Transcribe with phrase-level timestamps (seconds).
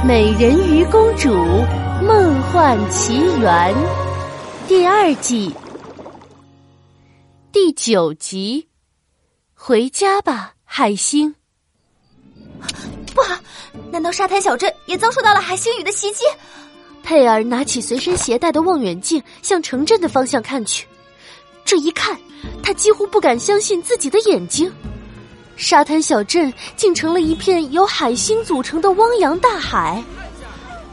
[0.02, 1.28] 《美人鱼公主
[2.02, 3.74] 梦幻奇缘》
[4.66, 5.54] 第二季
[7.52, 8.66] 第九集，
[9.52, 11.34] 回家吧，海星！
[13.14, 13.38] 不好，
[13.92, 16.24] 难道沙滩小镇也遭受到了海星雨的袭击？
[17.02, 20.86] 佩尔拿起随身携带的望远镜，向城镇的方向看去。
[21.62, 22.18] 这一看，
[22.62, 24.72] 他几乎不敢相信自己的眼睛。
[25.60, 30.02] 沙滩小镇竟成了一片由海星组成的汪洋大海，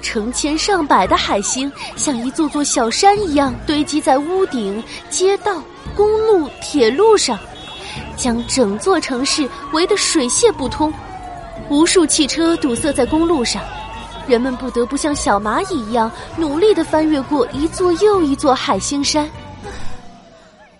[0.00, 4.80] 成千上百的海星像一座座小山一样堆积在屋顶、
[5.10, 5.60] 街道、
[5.96, 7.36] 公路、铁路上，
[8.16, 10.94] 将整座城市围得水泄不通。
[11.68, 13.60] 无数汽车堵塞在公路上，
[14.28, 19.28] 人们不得不像小蚂蚁一样努力的翻越过一座又一座海星山。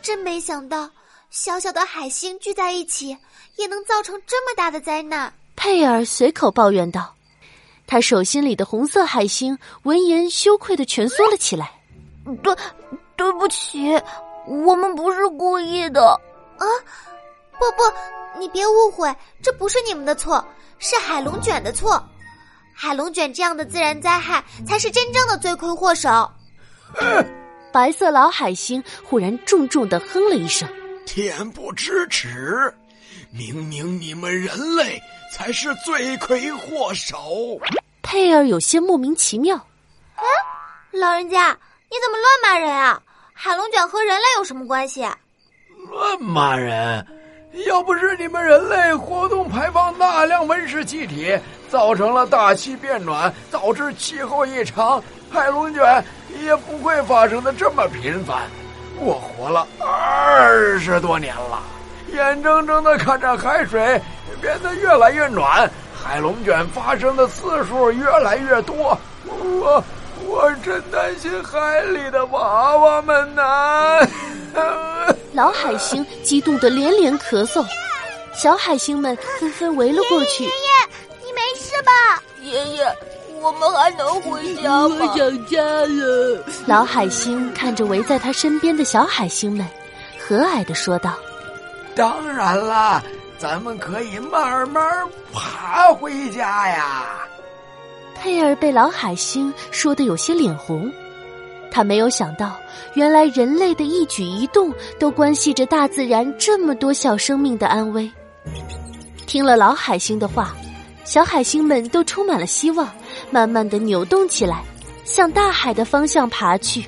[0.00, 0.88] 真没想到，
[1.30, 3.16] 小小的海星聚在一起，
[3.56, 5.32] 也能造成这么大的灾难。
[5.54, 7.14] 佩尔随口抱怨道
[7.86, 11.70] ：“他手心里的红色海星闻言，羞愧的蜷缩了起来。
[12.42, 12.54] 对，
[13.16, 14.00] 对不起，
[14.46, 16.08] 我们不是故意的。
[16.58, 16.64] 啊，
[17.58, 20.42] 不不，你别误会，这不是你们的错，
[20.78, 22.02] 是海龙卷的错。
[22.74, 26.30] 海龙卷这样的自然灾害，才是真正的罪魁祸首。”
[27.72, 30.66] 白色老海星忽然重重的哼了一声
[31.06, 32.72] ：“恬不知耻！
[33.30, 35.00] 明明你们人类
[35.32, 37.58] 才是罪魁祸首。”
[38.02, 39.56] 佩尔有些莫名其妙
[40.16, 40.24] ：“哎，
[40.92, 41.56] 老人家，
[41.90, 43.00] 你怎么乱骂人啊？
[43.32, 45.06] 海龙卷和人类有什么关系
[45.90, 47.06] ？”“乱骂人？
[47.66, 51.38] 要不是你们人类活动排放大量温室气体，
[51.70, 56.04] 造成了大气变暖，导致气候异常，海龙卷。”
[56.42, 58.42] 也不会发生的这么频繁。
[58.98, 61.62] 我活了二十多年了，
[62.12, 64.00] 眼睁睁的看着海水
[64.40, 68.98] 变得越来越暖，海龙卷发生的次数越来越多。
[69.26, 69.84] 我
[70.26, 73.42] 我真担心海里的娃娃们呢。
[75.32, 77.64] 老海星激动的连连咳嗽，
[78.34, 80.44] 小海星们纷纷围了过去。
[80.44, 80.54] 爷爷，
[81.22, 82.22] 你没事吧？
[82.40, 82.96] 爷爷。
[83.46, 84.96] 我们还能回家吗？
[84.98, 86.44] 我想家了。
[86.66, 89.64] 老海星看着围在他身边的小海星们，
[90.18, 91.14] 和蔼的说道
[91.94, 93.00] ：“当然啦，
[93.38, 94.84] 咱们可以慢慢
[95.32, 97.06] 爬回家呀。”
[98.20, 100.90] 佩尔被老海星说的有些脸红，
[101.70, 102.56] 他没有想到，
[102.94, 108.10] 原来人类的一举一动都关系着大自然这么多小生命的安危。
[109.24, 110.52] 听了老海星的话，
[111.04, 112.88] 小海星们都充满了希望。
[113.30, 114.62] 慢慢的扭动起来，
[115.04, 116.84] 向大海的方向爬去。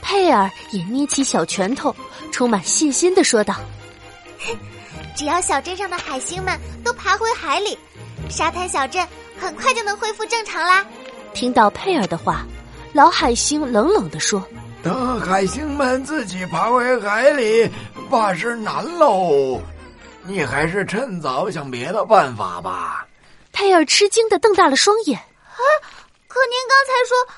[0.00, 1.94] 佩尔也捏起小拳头，
[2.32, 3.54] 充满信心的说道
[5.14, 7.78] ：“只要小镇上的海星们都爬回海里，
[8.30, 9.06] 沙滩小镇
[9.38, 10.84] 很快就能恢复正常啦。”
[11.34, 12.46] 听到佩尔的话，
[12.92, 14.42] 老海星冷冷的说
[14.82, 17.68] ：“等海星们自己爬回海里，
[18.08, 19.60] 怕是难喽。
[20.24, 23.06] 你还是趁早想别的办法吧。”
[23.58, 25.58] 佩尔吃惊的瞪大了双眼，啊！
[26.28, 27.34] 可您刚才说，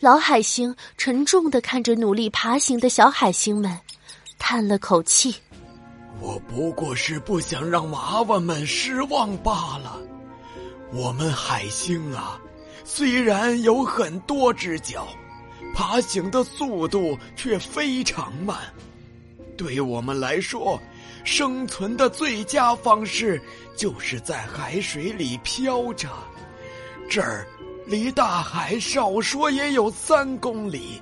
[0.00, 3.78] 老海星沉重的看着努力爬行的小海星们，
[4.40, 5.32] 叹了口气
[6.18, 10.00] ：“我不过是不想让娃娃们失望罢了。
[10.90, 12.40] 我们海星啊，
[12.82, 15.06] 虽然有很多只脚，
[15.72, 18.58] 爬行的速度却非常慢。
[19.56, 20.76] 对我们来说。”
[21.24, 23.40] 生存的最佳方式
[23.76, 26.08] 就是在海水里漂着。
[27.08, 27.46] 这儿
[27.86, 31.00] 离大海少说也有三公里，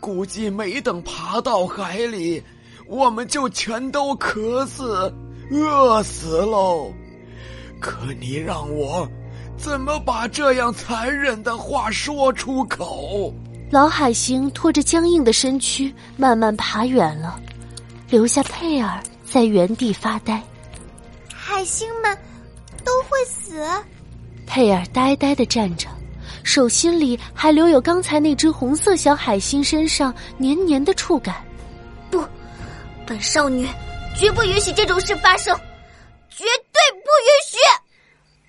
[0.00, 2.42] 估计没等爬到海里，
[2.86, 5.12] 我们就全都渴死、
[5.50, 6.92] 饿死喽。
[7.80, 9.08] 可你让我
[9.56, 13.32] 怎么把这样残忍的话说出口？
[13.70, 17.38] 老海星拖着僵硬的身躯慢慢爬远了，
[18.08, 19.00] 留下佩尔。
[19.30, 20.42] 在原地发呆，
[21.32, 22.16] 海星们
[22.84, 23.62] 都会死。
[24.46, 25.86] 佩尔呆呆的站着，
[26.42, 31.36] 手心里还留有刚才那只红色小海星身上黏黏的触感。
[32.10, 32.24] 不，
[33.06, 33.68] 本少女
[34.18, 35.54] 绝不允许这种事发生，
[36.30, 37.58] 绝对不允许！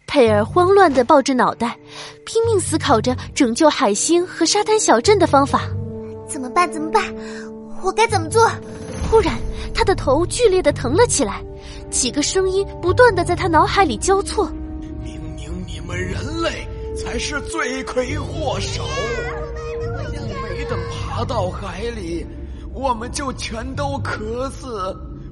[0.07, 1.77] 佩尔慌乱的抱着脑袋，
[2.25, 5.63] 拼命思考着拯救海星和沙滩小镇的方法。
[6.27, 6.71] 怎么办？
[6.71, 7.03] 怎么办？
[7.83, 8.49] 我该怎么做？
[9.09, 9.37] 忽然。
[9.73, 11.41] 他的头剧烈的疼了起来，
[11.89, 14.51] 几个声音不断的在他脑海里交错。
[15.01, 16.67] 明明你们人类
[16.97, 18.83] 才是罪魁祸首，
[20.43, 22.25] 没等爬到海里，
[22.73, 24.67] 我们就全都渴死、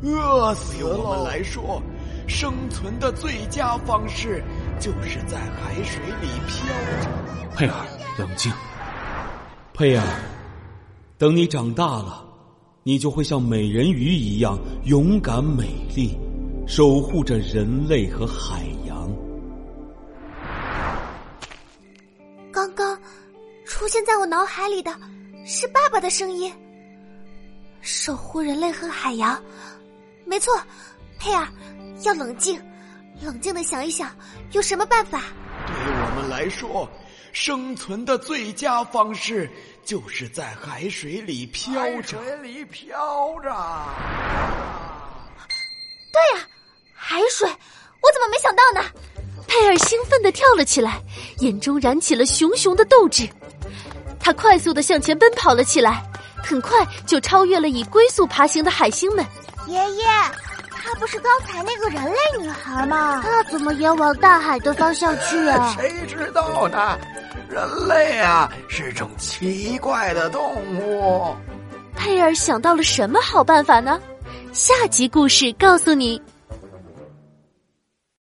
[0.03, 0.93] 饿死了。
[0.93, 1.81] 对我们来说，
[2.25, 4.41] 生存的最佳方式
[4.79, 6.67] 就是在海水里飘
[7.01, 7.09] 着。
[7.55, 7.73] 佩尔，
[8.17, 8.49] 冷静。
[9.73, 10.03] 佩尔，
[11.17, 12.23] 等你长大了，
[12.87, 16.17] 你就会像美人鱼一样勇敢美丽，
[16.65, 19.13] 守护着人类和海洋。
[22.49, 22.97] 刚刚
[23.65, 24.97] 出现在我脑海里的
[25.45, 26.49] 是爸爸的声音。
[27.81, 29.37] 守护人类和海洋，
[30.25, 30.57] 没错。
[31.19, 31.45] 佩儿，
[32.05, 32.57] 要冷静，
[33.21, 34.09] 冷静的想一想，
[34.53, 35.23] 有什么办法？
[35.67, 36.89] 对我们来说，
[37.31, 39.49] 生存的最佳方式
[39.85, 42.17] 就是在海水里飘着。
[42.19, 43.49] 海水里飘着。
[46.11, 46.47] 对呀，
[46.93, 48.89] 海水，我怎么没想到呢？
[49.47, 51.01] 佩尔兴奋的跳了起来，
[51.39, 53.27] 眼中燃起了熊熊的斗志。
[54.19, 56.03] 他快速的向前奔跑了起来，
[56.43, 59.25] 很快就超越了以龟速爬行的海星们。
[59.67, 60.05] 爷爷。
[60.87, 63.21] 她不是刚才那个人类女孩吗？
[63.21, 65.75] 她怎么也往大海的方向去啊？
[65.77, 66.97] 谁知道呢？
[67.49, 71.35] 人类啊，是种奇怪的动物。
[71.95, 73.99] 佩尔想到了什么好办法呢？
[74.53, 76.21] 下集故事告诉你。